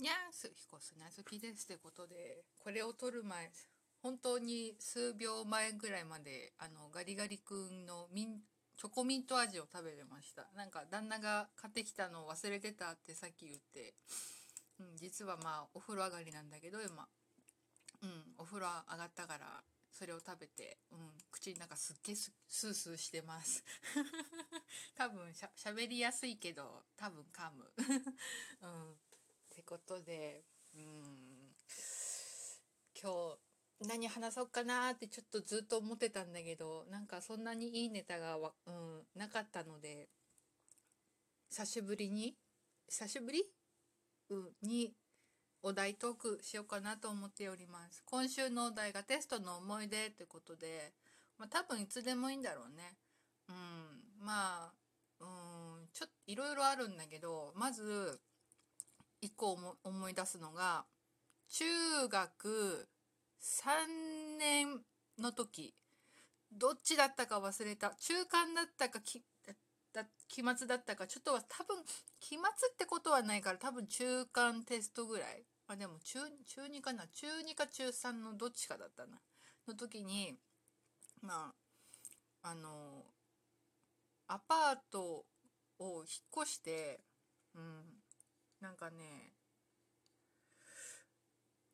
[0.00, 3.50] にゃーす彦砂好きですってことでこれを撮る前
[4.02, 8.40] 本当に数秒前ぐらいまであのガリガリ君のミン
[8.78, 10.46] チョコミント味を食べてました。
[10.56, 13.92] なんか旦那が買ってきたのを忘れてたってさっき言って、
[14.80, 17.06] うん、実はまあお風呂上がりなんだけど今、
[18.02, 18.08] うん、
[18.38, 19.60] お風呂上がったから
[19.92, 20.98] それを食べて、うん、
[21.30, 23.62] 口の中すっげえスースーしてます。
[24.96, 27.70] 多分しゃ喋りやすいけど多分噛む、
[28.62, 28.96] うん。
[29.60, 30.42] ってことで
[30.74, 30.82] うん
[33.00, 33.12] 今
[33.82, 40.08] 日何話そうかなってちょっとずっと思ってたんだけどなんかそんなにいいネタがわ、うん、なかったので
[41.50, 42.34] 久しぶりに
[42.88, 43.44] 久しぶり、
[44.30, 44.92] うん、に
[45.62, 48.02] お題トークしようかなと思っております。
[48.06, 50.94] 今週のお題がテストの思い出ってことで、
[51.36, 52.96] まあ、多分いつでもいいんだろうね。
[53.48, 54.72] うん、まあ、
[55.20, 58.20] うん、ちょっといろいろあるんだけど、まず、
[59.20, 60.84] 一個思い出すのが
[61.48, 61.64] 中
[62.08, 62.88] 学
[63.42, 64.80] 3年
[65.18, 65.74] の時
[66.52, 67.94] どっちだったか忘れた。
[68.00, 69.22] 中間だったかき
[69.92, 71.76] だ期末だったかちょっとは多分
[72.20, 75.44] 期末ってことはないから多分中間テストぐらい。
[75.68, 77.06] あでも中中2かな？
[77.08, 79.20] 中2か中3のどっちかだったな。
[79.68, 80.34] の時に
[81.22, 81.52] ま
[82.42, 83.04] ああの
[84.26, 85.26] アパート
[85.78, 87.00] を引っ越して
[87.54, 88.02] うん。
[88.60, 89.32] なんかね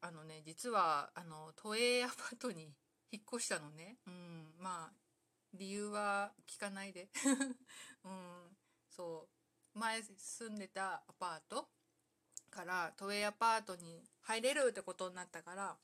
[0.00, 2.74] あのね実はあの都営アパートに
[3.10, 3.96] 引っ越したのね。
[4.06, 4.92] うんまあ
[5.54, 7.08] 理由は聞かないで。
[8.04, 8.56] うん
[8.90, 9.28] そ
[9.74, 9.78] う。
[9.78, 11.68] 前住んでたアパート
[12.50, 15.76] から都営アパートに入れるってことになったから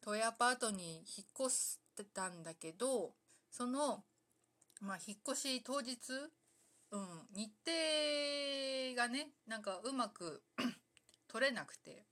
[0.00, 3.14] 都営アパートに引っ越してたんだけど
[3.50, 4.04] その
[4.80, 5.96] まあ引っ越し当日
[6.92, 10.42] うん、日程がねなんかうまく
[11.28, 12.06] 取れなくて。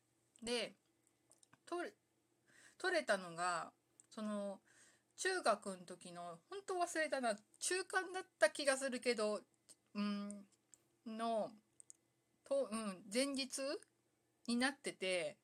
[0.45, 0.75] で
[1.67, 1.93] 取れ
[2.79, 3.73] 取れたのが
[4.11, 4.59] その
[5.17, 9.41] 中学の時の本当忘れたな中間だった気がするけど、
[9.95, 10.45] うん、
[11.07, 11.51] の
[12.47, 13.61] と、うん、前日
[14.47, 15.39] になってて、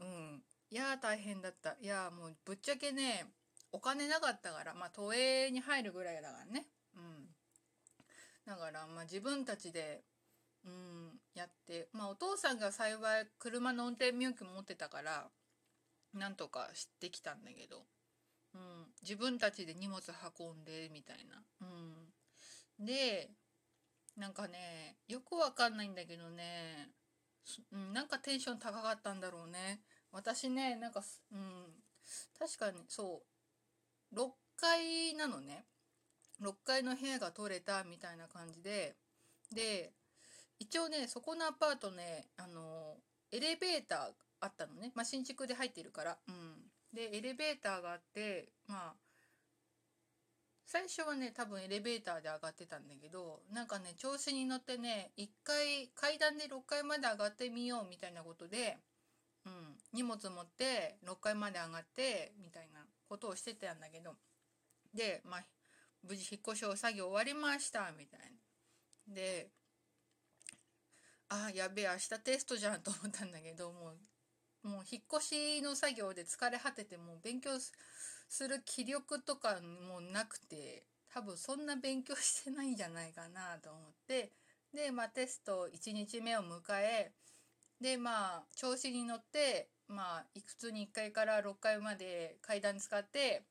[0.00, 1.76] うん、いや大変だった。
[1.80, 3.26] いやもうぶっちゃけね
[3.72, 6.66] お金なかったからまあ都営に入るぐらいだからね。
[8.50, 10.02] だからまあ自分たちで
[10.64, 15.28] うんやってまあお父さんが幸い車の運転免許持ってたから
[16.14, 17.84] なんとかしてきたんだけど、
[18.56, 18.60] うん、
[19.02, 20.00] 自分たちで荷物
[20.36, 21.44] 運んでみたいな。
[21.60, 23.30] うん、で
[24.16, 26.90] なんかねよくわかんないんだけどね、
[27.70, 29.80] うん、なんかテンション高かったんだろうね。
[30.10, 31.66] 私ねなんか、うん、
[32.36, 33.22] 確かにそ
[34.12, 35.66] う6階なのね。
[36.42, 38.96] 6階の部屋が取れたみたいな感じで
[39.54, 39.92] で
[40.58, 42.96] 一応ねそこのアパートねあの
[43.32, 43.98] エレベーター
[44.40, 48.92] あったのね、まあ、新築で入ってるから、うん、でエレベーターがあってまあ
[50.66, 58.78] 最初はね多分エレベーターで上がってたんだけどなんかね調子に乗ってね1階階段で6階まで上がってみようみたいなことで、
[59.46, 59.52] うん、
[59.92, 64.14] 荷物持って6階まで上がってみたいなことをしてたんだけど。
[64.94, 65.44] でまあ
[66.02, 68.20] 無事引っ越しを作業終わりましたみたい
[69.08, 69.14] な。
[69.14, 69.50] で
[71.28, 73.92] あやべえ明日テストじゃんと思ったんだけども
[74.64, 75.26] うもう引っ越
[75.58, 77.50] しの作業で疲れ果ててもう勉強
[78.28, 79.58] する気力とか
[79.90, 84.32] もなくて多分そんな勉強してないんじゃないかなと思って
[84.74, 87.12] でまあテスト1日目を迎え
[87.80, 93.42] でまあ調子に乗ってまあいくつに1階から6階まで階段使って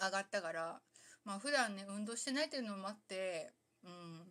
[0.00, 0.80] 上がったから
[1.26, 3.50] まあ普段ね運動してないっていうのもあって、
[3.84, 4.22] うん、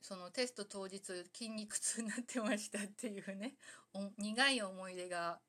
[0.00, 1.00] そのテスト当日
[1.34, 3.54] 筋肉痛になってましたっていうね
[4.16, 5.40] 苦い思い出が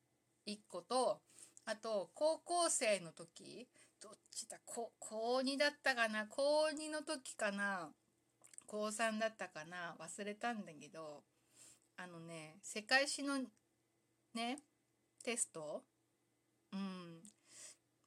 [0.46, 1.20] 1個と
[1.64, 3.68] あと高校生の時
[4.02, 4.90] どっちだ高
[5.44, 7.88] 2だったかな高2の時かな
[8.66, 11.22] 高3だったかな忘れたんだけど
[11.96, 13.38] あのね世界史の
[14.34, 14.58] ね
[15.22, 15.82] テスト
[16.72, 16.99] うん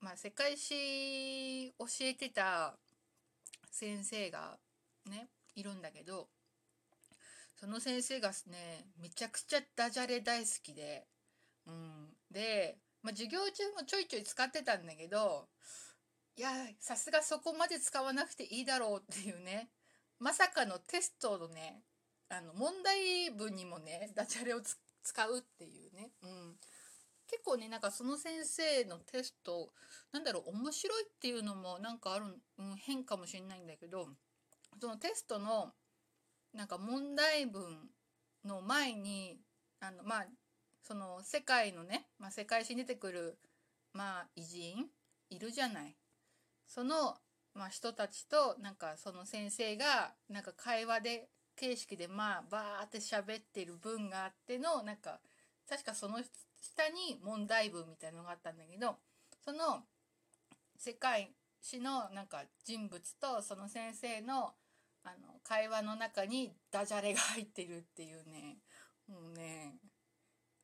[0.03, 2.75] まあ、世界史教えてた
[3.71, 4.57] 先生が
[5.09, 6.27] ねいるんだけど
[7.57, 11.05] その先生がねめちゃくちゃダジャレ大好きで、
[11.65, 15.45] うん、で、まあ、授業中もちょいちょい使ってたんだけど
[16.35, 16.49] いや
[16.81, 19.69] さすがそこまで使わなくていいだろうっていうね
[20.19, 21.81] まさかのテストのね
[22.27, 26.55] あの問題文にもねダジャレを使うっていうね、うん、
[27.33, 29.71] 結構ねなんかその先生のテスト
[30.11, 32.25] なんだろう面白いっていうのもなんかある、
[32.59, 34.07] うん、変かもしれないんだけど
[34.79, 35.71] そのテストの
[36.53, 37.89] なんか問題文
[38.45, 39.39] の前に
[39.79, 40.25] あのまあ
[40.83, 43.39] その世界のね、まあ、世界史に出てくる
[43.93, 44.85] まあ偉人
[45.31, 45.95] いるじゃない。
[46.67, 47.15] その、
[47.55, 55.19] まあ、人たちとなんかその先生がなんか会話で形式でまあバーって喋ってる文があってのなんか
[55.69, 56.19] 確かその
[56.63, 58.95] 下に問題文みたいなのがあったんだけど
[59.43, 59.83] その
[60.77, 61.31] 世界
[61.61, 64.53] 史のなんか人物とその先生の
[65.05, 68.57] あの会話の中にダジャレが入ってるっていうね。
[69.09, 69.75] もうね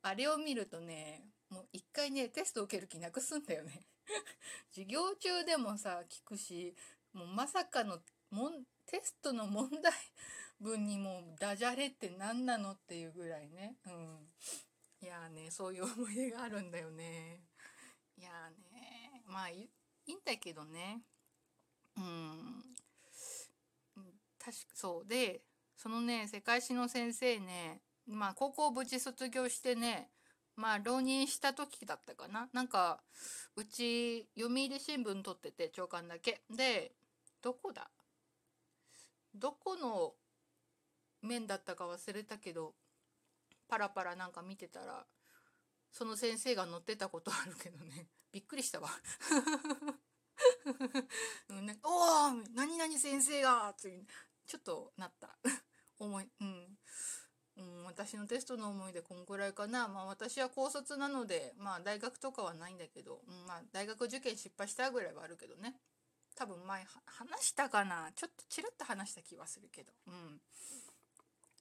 [0.01, 3.81] あれを見るとねもう一回ねテスト受ける気なくすんだよね。
[4.71, 6.73] 授業中でもさ聞くし
[7.11, 7.99] もうまさかの
[8.31, 9.91] もんテストの問題
[10.61, 13.75] 文にもダジャレって何なのっていうぐらいね。
[13.85, 14.29] うん。
[15.01, 17.41] いやーねそういう思い出があるんだよね。
[18.17, 19.69] いやーねまあい
[20.07, 21.01] いんだけどね。
[21.97, 22.63] うん。
[24.37, 25.07] 確かそう。
[25.07, 25.41] で
[25.77, 30.09] そのね世界史の先生ねまあ高校無事卒業してね
[30.55, 32.49] まあ浪人した時だったかな。
[32.51, 32.99] なんか
[33.55, 36.41] うち読売新聞撮ってて長官だけ。
[36.49, 36.91] で
[37.41, 37.89] どこだ？
[39.33, 40.13] どこの
[41.21, 42.73] 面だったか忘れたけど
[43.69, 45.05] パラパラなんか見てたら
[45.91, 48.07] その先生が載ってたことあるけどね。
[48.31, 48.89] びっくりしたわ。
[51.49, 54.05] うんね、おお何々先生がつい
[54.45, 55.37] ちょっとなった。
[55.99, 56.77] 思いうん。
[57.57, 65.75] うん、私のテストの思い出こんくらいかな、まあ、私は高卒なので、まあ、大学とかはないんだけど、うんまあ、大学受験失敗したぐらいはあるけどね。
[66.35, 68.13] 多分前話したかな。
[68.15, 70.41] ちょっとちらっと話した気はするけど、うん、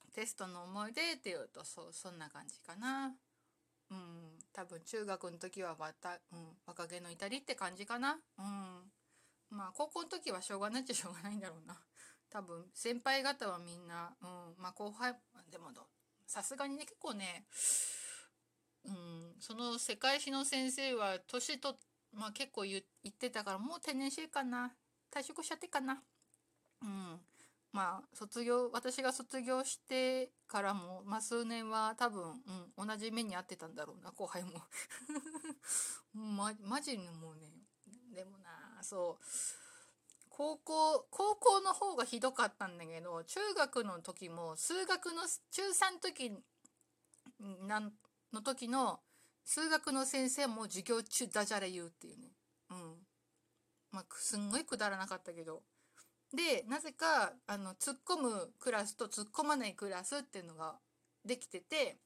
[0.09, 3.13] テストの思い出っていうとそそんな感じかな。
[3.91, 8.19] うん、多分中学の時はまた、うん、若気の至りって感じかな。
[8.37, 8.91] うん。
[9.49, 11.75] まあ高校の時はしょうがないっちゃしょうがないんだろうな。
[12.29, 15.15] 多分先輩方はみんな、うん、まあ後輩、
[15.51, 15.71] でも
[16.27, 17.45] さすがにね結構ね、
[18.85, 21.75] うん、その世界史の先生は年と、
[22.13, 24.71] まあ結構言ってたからもう定年してかな。
[25.11, 26.03] 退職しちゃってかな。
[26.83, 27.19] うん。
[27.71, 32.23] まあ卒業私が卒業してからも、まあ、数年は多分、
[32.77, 34.51] うん、同じ目に遭ってたんだろうな後輩も。
[36.13, 37.51] まマジにもうね
[38.13, 39.25] でもなそう。
[40.29, 46.31] 高校高校の方がひどかったんだけど中学の時も数学の中3の時
[47.67, 47.91] なん
[48.31, 49.01] の時の
[49.43, 52.31] 数学の先生も授業中ダジャレ言うっていうね。
[52.69, 53.07] うん。
[53.91, 55.61] まあすんごいくだらなかったけど。
[56.33, 60.75] でなぜかあの突っ込むクラスと突っ込まないクラスっていうのが
[61.25, 61.97] できてて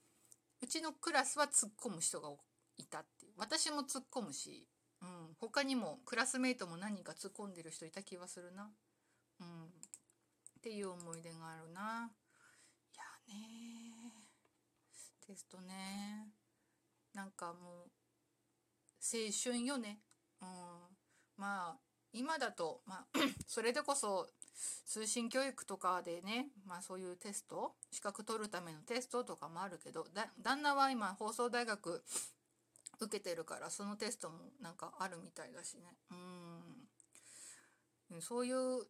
[0.61, 2.29] うちのクラスは突っ込む人が
[2.77, 3.33] いたっていう。
[3.37, 4.67] 私も突っ込むし、
[5.01, 5.07] うん、
[5.39, 8.71] 他にもクラスメイトも何か突っ込んでる人いた気はするな、
[9.41, 9.69] うん、っ
[10.61, 12.09] ていう思い出があるな。
[12.93, 13.43] いやね
[15.27, 16.29] テストね。
[17.13, 17.91] なんかもう
[19.03, 19.99] 青春よね、
[20.41, 20.47] うん、
[21.37, 21.82] まあ
[22.13, 23.05] 今だと、まあ、
[23.47, 24.27] それでこそ
[24.85, 30.05] 通信教育とかでね、まあ、そういうテスト資格取るためのテストとかもあるけど
[30.41, 32.03] 旦那は今放送大学
[32.99, 35.81] 受けてるからそのテストもなんかあるみたいだしね。
[36.11, 38.21] うん。
[38.21, 38.83] そういう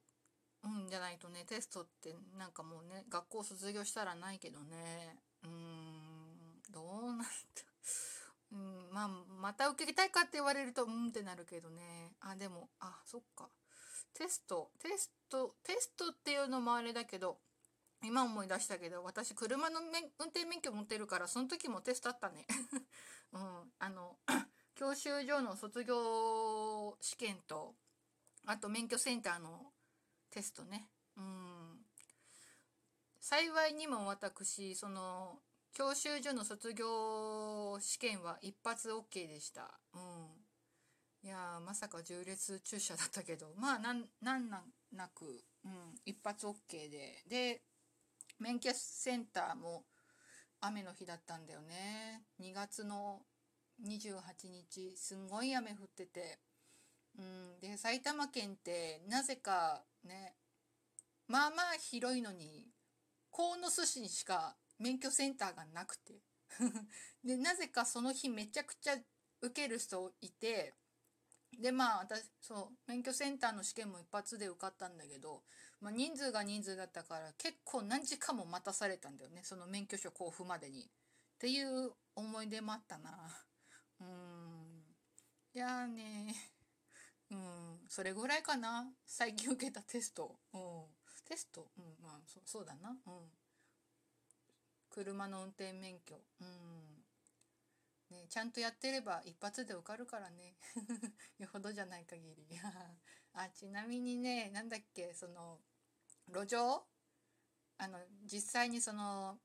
[0.67, 5.17] んじゃないとねテストってなんかもうね学校卒業したらないけどね。
[5.43, 7.72] うんどうなった、
[8.93, 9.07] まあ、
[9.41, 12.13] また受けたいかって言われると、うんってなるけどね。
[12.21, 13.49] あ、でも、あ、そっか。
[14.13, 17.39] テスト、テスト、テストっていうのもあれだけど、
[18.03, 19.89] 今思い出したけど、私、車の運
[20.27, 22.45] 転免許持ってるから、その時もテストあったね。
[23.33, 24.19] うん、あの、
[24.75, 27.75] 教習所の卒業試験と、
[28.45, 29.73] あと免許センターの
[30.29, 30.91] テストね。
[31.17, 31.85] うん。
[33.19, 35.41] 幸いにも私、その、
[35.73, 39.79] 教習所の卒業試験は一発 OK でした。
[39.95, 41.27] うん。
[41.27, 47.23] いやまさか重列駐車だったけど、まあ、なん、なんなく、うん、一発 OK で。
[47.27, 47.61] で、
[48.39, 49.85] 免許センターも
[50.61, 52.23] 雨の日だったんだよね。
[52.39, 53.21] 2月の
[53.83, 56.39] 28日、すんごい雨降ってて。
[57.17, 60.35] うん、で、埼玉県ってなぜかね、
[61.27, 62.67] まあまあ広いのに、
[63.31, 66.21] 鴻巣市にしか免許センターがなくて。
[67.23, 68.95] でなぜかその日めちゃくちゃ
[69.41, 70.75] 受ける人いて
[71.59, 75.43] でまあ私そう免許センターの試験も一発で受かったんだけど、
[75.81, 79.41] まあ、人数が人数だったから結構何時間も待たされたんだよね。
[79.43, 80.81] その免許証交付までに。
[80.81, 80.85] っ
[81.39, 83.11] ていう思い出もあったな。
[83.99, 84.83] うん。
[85.53, 86.33] いやね。
[87.31, 87.79] うん。
[87.89, 88.89] それぐらいかな。
[89.05, 90.39] 最近受けたテスト。
[90.53, 90.83] うん。
[91.25, 91.67] テスト？
[91.77, 91.83] うん。
[92.01, 92.91] まあそそうだな。
[92.91, 93.31] うん。
[94.93, 96.15] 車の運転免許。
[96.41, 97.03] うん。
[98.11, 100.55] ねちゃんとやってれば一発で受かるからね。
[101.39, 102.47] よほどじゃない限り。
[103.33, 105.59] あちなみにねなんだっけその
[106.27, 106.85] 路上？
[107.79, 109.39] あの実際にその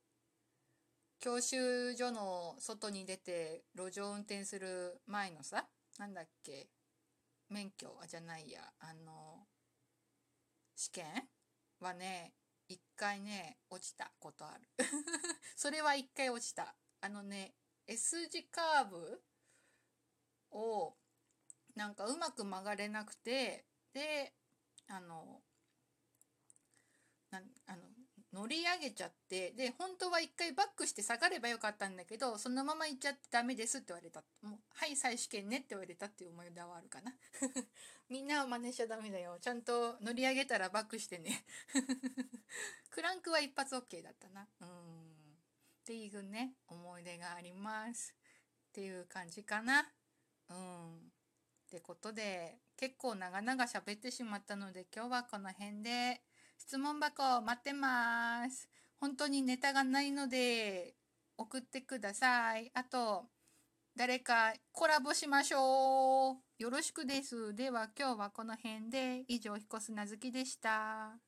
[1.19, 5.67] 教習所の外に出て路上運転する前のさ
[5.99, 6.69] なんだっけ
[7.49, 9.49] 免許あじゃないやあの
[10.76, 11.07] 試験
[11.81, 12.35] はね
[12.68, 14.68] 一回ね落ちたことある。
[15.56, 16.75] それは一回落ちた。
[17.00, 17.54] あのね
[17.87, 19.22] S 字カーブ
[20.50, 20.96] を
[21.75, 24.34] なんかうまく曲がれなくてで
[24.88, 25.42] あのなあの
[28.32, 34.23] 乗り上げちゃってで本当は一回バックして下がればよかったんだけどそのまま行っちゃってダメですって言われた。
[34.42, 37.14] もうはい再試験ねって言われたっていう思い出はあるかな。
[38.11, 39.38] みんなは真似しちゃダメだよ。
[39.40, 41.44] ちゃんと乗り上げたらバックしてね。
[42.90, 44.47] クランクは一発 OK だったな。
[44.61, 45.02] うん。
[45.02, 48.14] っていうね思い出があります。
[48.68, 49.90] っていう感じかな。
[50.50, 50.97] うん。
[50.99, 56.27] ってことで結構長々喋ってしまったので今日はこの辺で。
[56.59, 58.69] 質問箱待ってます。
[59.00, 60.95] 本当にネタがないので
[61.37, 62.71] 送ってください。
[62.75, 63.27] あと、
[63.97, 66.62] 誰かコラボしましょう。
[66.62, 67.55] よろしくです。
[67.55, 71.27] では今日はこの辺で以上、彦砂月でした。